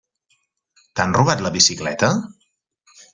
T'han 0.99 1.13
robat 1.17 1.43
la 1.47 1.51
bicicleta? 1.57 2.09